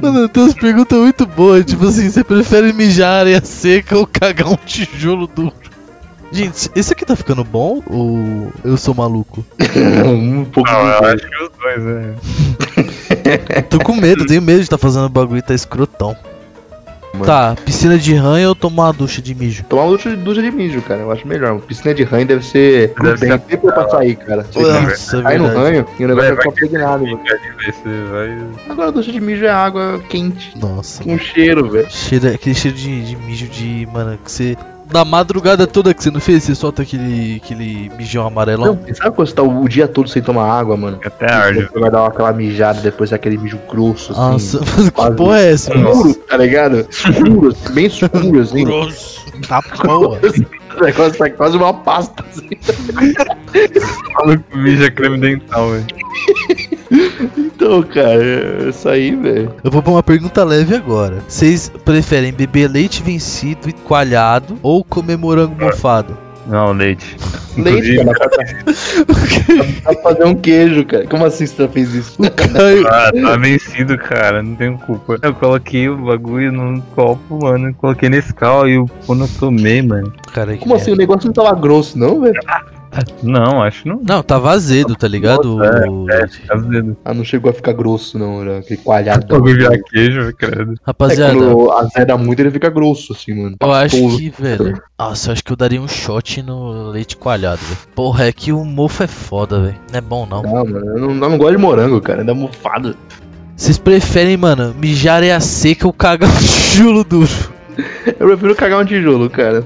[0.00, 4.48] Mano, tem umas perguntas muito boas, tipo assim, você prefere mijar areia seca ou cagar
[4.48, 5.52] um tijolo duro?
[6.30, 9.44] Gente, esse aqui tá ficando bom ou eu sou maluco?
[10.06, 12.14] um pouco Não, eu acho que os dois, né?
[13.70, 16.14] Tô com medo, tenho medo de estar fazendo o bagulho e tá escrotão.
[17.12, 17.24] Mano.
[17.24, 19.64] Tá, piscina de ranho ou tomar uma ducha de mijo?
[19.64, 21.00] Tomar uma ducha, ducha de mijo, cara.
[21.00, 21.58] Eu acho melhor.
[21.60, 24.46] Piscina de ranho deve ser Deve bem ser- tempo pra sair, cara.
[24.54, 27.18] Nossa, é cai no ranho e o negócio Vai- vai impregnado, mano.
[27.18, 28.38] Fica você vai...
[28.68, 30.52] Agora ducha de mijo é água quente.
[30.58, 31.02] Nossa.
[31.02, 31.90] Com cheiro, velho.
[31.90, 33.88] Cheiro, aquele cheiro de, de mijo de.
[33.92, 34.56] Mano, que você.
[34.92, 38.78] Na madrugada toda que você não fez, você solta aquele, aquele mijão amarelão.
[38.86, 40.96] Não, sabe quando você tá o, o dia todo sem tomar água, mano?
[40.96, 41.68] Fica até arde.
[41.70, 44.20] Você vai dar aquela mijada depois aquele mijo grosso, assim.
[44.20, 45.90] Nossa, mano, que porra é essa, mano?
[45.90, 46.86] Escuro, tá ligado?
[46.90, 48.64] Escuro, bem escuro, assim.
[48.64, 49.24] Grosso.
[49.46, 50.20] Tá porra.
[50.78, 52.50] O negócio tá quase uma pasta, assim.
[54.14, 55.86] Maluco mija creme dental, velho.
[57.36, 59.54] Então, cara, isso aí, velho.
[59.62, 61.18] Eu vou pra uma pergunta leve agora.
[61.28, 66.16] Vocês preferem beber leite vencido e coalhado ou comer morango mofado?
[66.46, 67.14] Não, leite.
[67.58, 68.18] Leite, cara.
[69.84, 71.06] Dá pra fazer um queijo, cara.
[71.06, 72.16] Como assim você fez isso?
[72.22, 75.18] Caio, Ah, tá vencido, cara, não tenho culpa.
[75.20, 79.82] Eu coloquei o bagulho num copo, mano, coloquei nesse cal e eu, quando eu tomei,
[79.82, 80.10] mano.
[80.32, 80.92] cara, que Como assim?
[80.92, 82.40] O negócio não tava grosso, não, velho?
[83.22, 84.00] Não, acho não.
[84.02, 85.62] Não, tava azedo, tá ligado?
[85.62, 86.96] É, tá azedo.
[87.04, 89.24] Ah, não chegou a ficar grosso, não, era aquele coalhado.
[89.24, 90.72] O bagulho virar queijo, credo.
[90.72, 93.56] É, Rapaziada, quando azeda muito, ele fica grosso, assim, mano.
[93.60, 94.80] eu acho que, velho.
[94.98, 97.78] Nossa, eu acho que eu daria um shot no leite coalhado, velho.
[97.94, 99.76] Porra, é que o mofo é foda, velho.
[99.90, 100.42] Não é bom, não.
[100.42, 102.24] Não, mano, eu não, eu não gosto de morango, cara.
[102.24, 102.96] Dá mofado.
[103.56, 107.57] Vocês preferem, mano, mijar areia seca ou cagar um tijolo duro?
[108.18, 109.64] Eu prefiro cagar um tijolo, cara.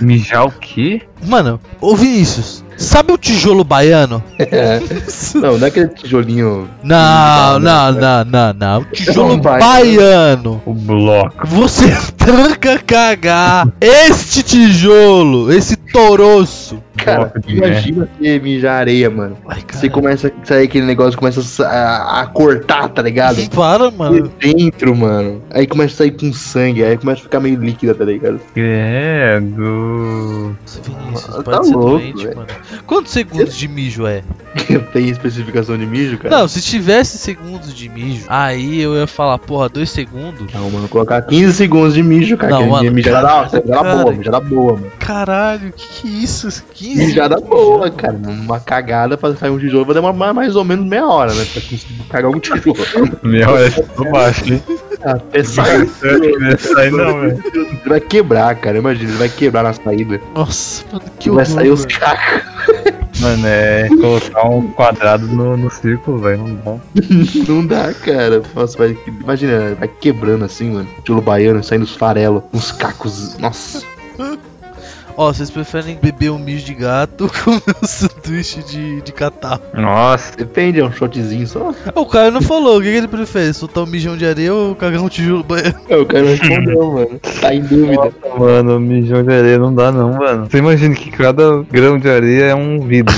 [0.00, 1.02] Mijar o quê?
[1.24, 4.22] Mano, ô Vinícius, sabe o tijolo baiano?
[5.36, 6.68] Não, não é aquele tijolinho.
[6.82, 8.80] Não, não, não, não, não.
[8.80, 9.60] O tijolo vai.
[9.60, 10.60] baiano.
[10.66, 11.46] O bloco.
[11.46, 11.86] Você
[12.18, 16.82] tranca cagar este tijolo, esse toroço.
[16.96, 19.36] Cara, de imagina você mijar areia, mano.
[19.48, 23.36] Ai, Você começa a sair aquele negócio, começa a a, cortar, tá ligado?
[23.50, 24.30] Para, mano.
[24.38, 25.42] dentro, mano.
[25.50, 28.40] Aí começa a sair com sangue, aí começa a ficar meio líquida, tá ligado?
[28.56, 30.54] É, do.
[30.62, 32.36] Nossa, Vinícius, Tá pode ser louco, doente, velho.
[32.36, 32.48] mano.
[32.86, 34.22] Quantos segundos de mijo é?
[34.92, 36.36] Tem especificação de mijo, cara?
[36.38, 40.52] Não, se tivesse segundos de mijo, aí eu ia falar, porra, dois segundos.
[40.52, 42.52] Não, mano, colocar 15 segundos de mijo, cara.
[42.52, 43.96] Não, que mano, mijada, cara, da- cara.
[44.02, 44.92] boa, mijada boa, mano.
[44.98, 46.62] Caralho, que que é isso?
[46.74, 48.14] 15 Mijada boa, cara.
[48.14, 51.44] Uma cagada pra sair um tijolo vai demorar mais- ou menos meia hora, né?
[51.52, 52.76] Pra conseguir cagar um tijolo.
[53.22, 54.62] Minha hora é tudo baixo, hein?
[55.04, 55.88] Até sair.
[56.76, 57.42] Aí não, velho.
[57.86, 58.78] Vai quebrar, cara.
[58.78, 60.20] Imagina, ele vai quebrar na saída.
[60.34, 61.54] Nossa, mano, que vai horror.
[61.54, 62.42] sair os cacos.
[63.20, 66.38] Mano, é colocar um quadrado no, no círculo, velho.
[66.38, 66.80] Não dá.
[67.48, 68.42] Não dá, cara.
[68.54, 70.88] Nossa, vai, imagina, vai quebrando assim, mano.
[71.02, 73.36] Tijolo baiano, saindo os farelos, uns cacos.
[73.38, 73.82] Nossa.
[75.16, 79.60] Ó, vocês preferem beber um mijo de gato ou comer um sanduíche de, de catarro?
[79.74, 80.36] Nossa.
[80.36, 81.74] Depende, é um shotzinho só.
[81.94, 83.52] Ah, O cara não falou, o que, que ele prefere?
[83.52, 85.74] Soltar um mijão de areia ou cagar um tijolo baiano?
[85.88, 87.20] É, o cara respondeu, mano.
[87.40, 88.12] Tá em dúvida.
[88.38, 90.46] Mano, mijão de areia não dá não, mano.
[90.50, 93.14] Você imagina que cada grão de areia é um vidro.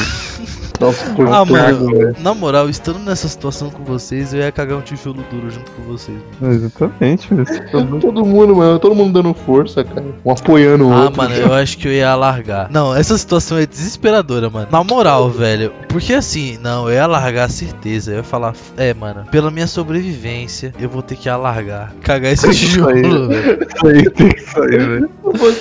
[0.80, 2.16] Nossa, por Ah, mano, velho.
[2.18, 5.82] na moral, estando nessa situação com vocês, eu ia cagar um tijolo duro junto com
[5.84, 6.18] vocês.
[6.40, 6.54] mano.
[6.54, 8.00] Exatamente, velho.
[8.00, 8.78] Todo mundo, mano.
[8.80, 10.04] Todo mundo dando força, cara.
[10.24, 11.16] Um apoiando o Ah, outro.
[11.16, 12.68] mano, eu acho que eu ia largar.
[12.70, 14.66] Não, essa situação é desesperadora, mano.
[14.70, 15.72] Na moral, velho.
[15.88, 18.10] Porque assim, não, eu ia largar certeza.
[18.10, 21.94] Eu ia falar, é, mano, pela minha sobrevivência, eu vou ter que alargar.
[22.02, 23.58] Cagar esse tijolo, velho.
[23.76, 25.10] Isso aí tem que sair, velho.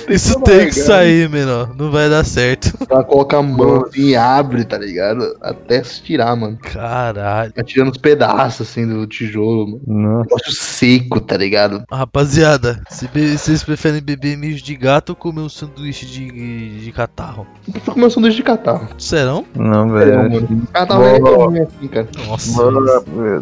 [0.08, 1.70] Isso tem que sair, menor.
[1.76, 2.72] Não vai dar certo.
[2.90, 5.03] Ela coloca a mão assim e abre, tá ligado?
[5.40, 6.58] Até se tirar, mano.
[6.60, 7.48] Caralho.
[7.50, 9.82] Fica tirando os pedaços assim do tijolo, mano.
[9.86, 10.22] Nossa.
[10.24, 11.82] Negócio seco, tá ligado?
[11.90, 17.46] Rapaziada, se vocês preferem beber mijo de gato ou comer um sanduíche de, de catarro?
[17.66, 18.88] Eu prefiro comer um sanduíche de catarro.
[18.98, 19.44] Serão?
[19.54, 20.16] Não, É, velho.
[20.32, 20.68] mano.
[20.72, 21.46] Catarro é Boa.
[21.46, 22.08] ruim assim, cara.
[22.26, 22.62] Nossa.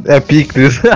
[0.06, 0.80] É picles.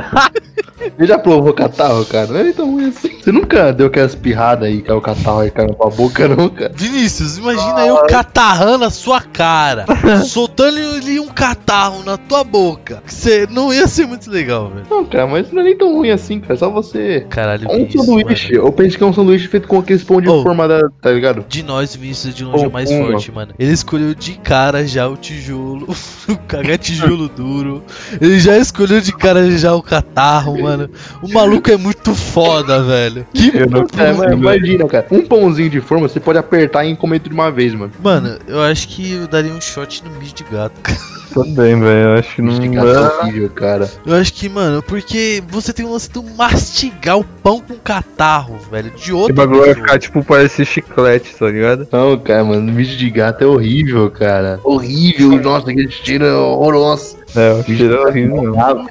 [0.99, 2.27] Você já provou catarro, cara?
[2.29, 3.19] Não é tão ruim assim.
[3.21, 6.49] Você nunca deu aquelas pirradas aí, que é o catarro aí caiu tua boca, não,
[6.49, 6.71] cara?
[6.75, 9.85] Vinícius, imagina eu catarrando a sua cara,
[10.57, 13.03] soltando ali um catarro na tua boca.
[13.07, 14.87] Você não ia ser muito legal, velho.
[14.91, 16.55] Não, cara, mas não é nem tão ruim assim, cara.
[16.55, 17.27] É só você.
[17.29, 18.53] Caralho, É um Vinícius, sanduíche.
[18.55, 18.67] mano.
[18.67, 20.43] Eu penso que é um sanduíche feito com aqueles pão de Oh.
[20.43, 20.89] forma da.
[21.01, 21.45] Tá ligado?
[21.49, 23.53] De nós, Vinícius de longe é mais Pão, forte, mano.
[23.59, 25.87] Ele escolheu de cara já o tijolo,
[26.29, 27.83] o cagar tijolo duro.
[28.21, 30.89] Ele já escolheu de cara já o catarro, mano.
[31.23, 33.27] O maluco é muito foda, velho.
[33.35, 35.07] Que Eu não É, mas imagina, cara.
[35.11, 37.93] Um pãozinho de forma você pode apertar e comer tudo de uma vez, mano.
[38.03, 40.81] Mano, eu acho que eu daria um shot no mijo de gato.
[41.43, 42.09] Também, velho.
[42.09, 42.81] Eu acho que não dá.
[42.83, 43.91] é horrível, cara.
[44.05, 48.59] Eu acho que, mano, porque você tem o lance do mastigar o pão com catarro,
[48.71, 51.87] velho, de Esse outra bagulho vai ficar tipo, parece chiclete, tá ligado?
[51.91, 54.59] Não, cara, mano, mijo de gato é horrível, cara.
[54.65, 57.17] Horrível, nossa, aquele cheiro é horroroso.
[57.35, 58.87] É, o cheiro é horrível, não.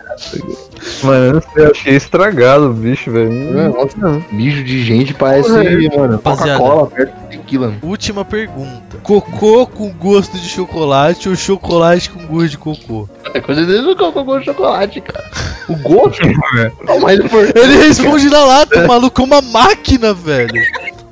[1.03, 3.31] Mano, eu achei estragado o bicho, velho.
[3.71, 6.59] Nossa, mijo de gente parece, mano, Rapaziada.
[6.59, 7.67] Coca-Cola perto de tequila.
[7.67, 7.79] mano.
[7.81, 8.97] Última pergunta.
[9.01, 13.07] Cocô com gosto de chocolate ou chocolate com gosto de cocô?
[13.33, 15.25] É coisa dele não colocou chocolate, cara.
[15.67, 16.21] O gosto?
[16.85, 17.43] Não, mas por...
[17.57, 20.53] Ele responde na lata, o maluco é uma máquina, velho.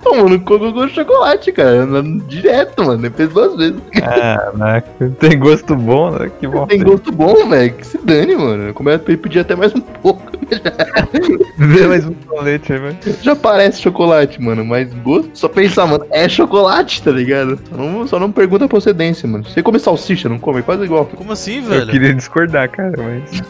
[0.05, 1.85] Não, mano, colocou chocolate, cara.
[2.27, 3.01] Direto, mano.
[3.01, 3.75] Nem fez duas vezes.
[3.91, 6.29] Caraca, tem gosto bom, né?
[6.39, 6.65] Que bom.
[6.67, 7.73] Tem gosto bom, velho.
[7.73, 8.73] Que se dane, mano.
[8.73, 10.23] Como é que pedir até mais um pouco.
[11.57, 12.97] Vê mais um colete aí, velho.
[13.21, 14.65] Já parece chocolate, mano.
[14.65, 15.29] Mas gosto.
[15.33, 17.59] Só pensar, mano, é chocolate, tá ligado?
[17.69, 19.43] Só não, só não pergunta a procedência, mano.
[19.45, 20.61] Você come salsicha, não come?
[20.61, 21.05] Faz igual.
[21.05, 21.87] Como assim, Eu velho?
[21.87, 23.41] queria discordar, cara, mas.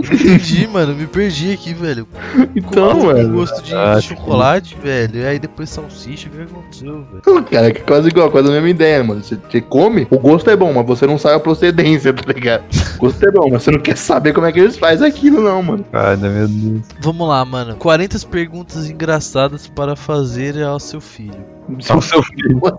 [0.00, 0.94] Entendi, mano.
[0.94, 2.06] Me perdi aqui, velho.
[2.54, 3.32] Então, Com mano.
[3.34, 5.20] gosto de Ah, chocolate, velho.
[5.20, 7.42] E aí depois salsicha, o que aconteceu, velho?
[7.44, 9.22] Cara, que é quase igual, quase a mesma ideia, mano.
[9.22, 12.64] Você, você come, o gosto é bom, mas você não sabe a procedência, tá ligado?
[12.96, 15.42] O gosto é bom, mas você não quer saber como é que eles fazem aquilo,
[15.42, 15.84] não, mano.
[15.92, 16.82] Ai, meu Deus.
[17.00, 17.76] Vamos lá, mano.
[17.76, 21.44] 40 perguntas engraçadas para fazer ao seu filho.
[21.80, 22.60] Só o seu filho.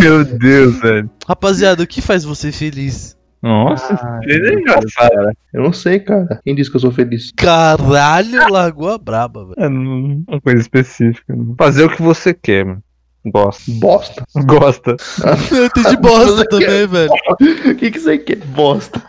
[0.00, 1.10] Meu Deus, velho.
[1.26, 3.16] Rapaziada, o que faz você feliz?
[3.42, 5.32] Nossa, é engraçado.
[5.52, 6.40] Eu não sei, cara.
[6.44, 7.30] Quem disse que eu sou feliz?
[7.36, 9.54] Caralho, largou a braba, velho.
[9.58, 11.34] É não- uma coisa específica.
[11.36, 11.54] não.
[11.58, 12.82] Fazer o que você quer, mano.
[13.30, 13.62] Gosta.
[13.72, 14.24] Bosta.
[14.44, 14.96] Gosta.
[15.52, 17.10] Eu entendi bosta também, velho.
[17.40, 18.36] O que, que você quer?
[18.36, 19.02] Bosta.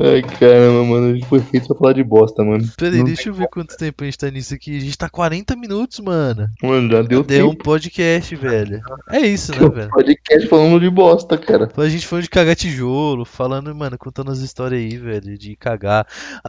[0.00, 1.10] Ai, caramba, mano.
[1.10, 2.64] A gente foi feito pra falar de bosta, mano.
[2.76, 4.76] Pera aí, Não deixa eu ver quanto tempo a gente tá nisso aqui.
[4.76, 6.48] A gente tá 40 minutos, mano.
[6.62, 7.64] Mano, já deu Deu um tempo.
[7.64, 8.80] podcast, velho.
[9.10, 9.90] É isso, né, velho?
[9.90, 11.68] Podcast falando de bosta, cara.
[11.76, 16.06] A gente falando de cagar tijolo, falando, mano, contando as histórias aí, velho, de cagar.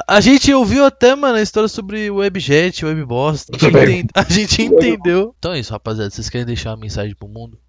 [0.07, 3.53] A gente ouviu até, mano, a história sobre webjet, webbosta.
[3.55, 5.33] A gente, a gente entendeu.
[5.39, 6.09] Então é isso, rapaziada.
[6.09, 7.59] Vocês querem deixar uma mensagem pro mundo?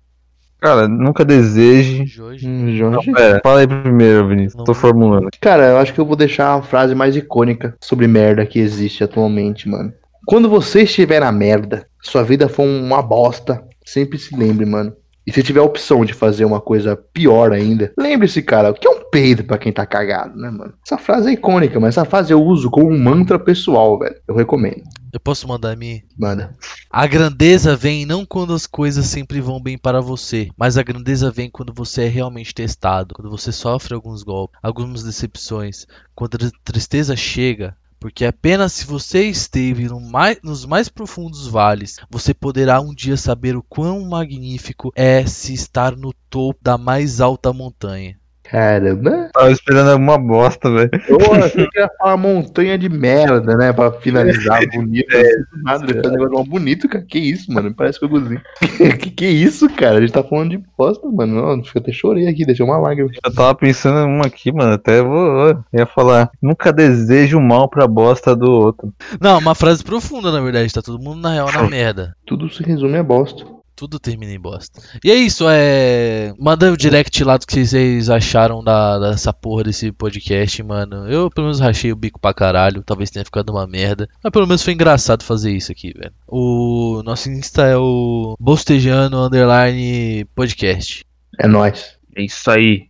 [0.59, 2.05] Cara, nunca deseje.
[2.05, 2.49] De hoje?
[2.49, 3.13] Hum, Jorge.
[3.13, 4.57] Pera, fala aí primeiro, Vinícius.
[4.57, 4.65] Não.
[4.65, 5.29] Tô formulando.
[5.41, 9.05] Cara, eu acho que eu vou deixar a frase mais icônica sobre merda que existe
[9.05, 9.93] atualmente, mano.
[10.27, 14.93] Quando você estiver na merda, sua vida for uma bosta, sempre se lembre, mano.
[15.27, 18.87] E se tiver a opção de fazer uma coisa pior ainda, lembre-se, cara, o que
[18.87, 20.75] é um peido pra quem tá cagado, né, mano?
[20.85, 24.17] Essa frase é icônica, mas essa frase eu uso como um mantra pessoal, velho.
[24.27, 24.83] Eu recomendo.
[25.13, 26.03] Eu posso mandar a minha?
[26.17, 26.57] Manda.
[26.91, 31.31] A grandeza vem não quando as coisas sempre vão bem para você, mas a grandeza
[31.31, 36.51] vem quando você é realmente testado, quando você sofre alguns golpes, algumas decepções, quando a
[36.65, 42.81] tristeza chega porque apenas se você esteve no mais- nos mais profundos vales, você poderá
[42.81, 48.19] um dia saber o quão magnífico é se estar no topo da mais alta montanha.
[48.51, 49.31] Caramba.
[49.33, 50.91] Tava esperando alguma bosta, velho.
[51.09, 53.73] Eu achei que ia falar montanha de merda, né?
[53.73, 55.15] Pra finalizar bonito.
[55.15, 57.05] assim, do nada, faz um negócio mal bonito, cara.
[57.09, 57.73] Que isso, mano?
[57.73, 58.41] Parece que eu cozinho.
[58.99, 59.99] que que isso, cara?
[59.99, 61.35] A gente tá falando de bosta, mano.
[61.37, 63.11] Não, eu até chorei aqui, deixou uma lágrima.
[63.25, 64.73] Eu tava pensando em uma aqui, mano.
[64.73, 65.51] Até vou.
[65.51, 66.29] eu ia falar.
[66.43, 68.93] Nunca desejo mal pra bosta do outro.
[69.21, 72.17] Não, uma frase profunda, na verdade, tá todo mundo na real na merda.
[72.27, 73.45] Tudo se resume a bosta.
[73.81, 74.79] Tudo termina em bosta.
[75.03, 76.35] E é isso, é.
[76.39, 81.09] Manda o direct lá do que vocês acharam da, dessa porra desse podcast, mano.
[81.09, 82.83] Eu pelo menos rachei o bico pra caralho.
[82.83, 84.07] Talvez tenha ficado uma merda.
[84.23, 86.13] Mas pelo menos foi engraçado fazer isso aqui, velho.
[86.29, 91.03] O nosso Insta é o Bostejano Underline Podcast.
[91.39, 91.97] É nóis.
[92.15, 92.90] É isso aí.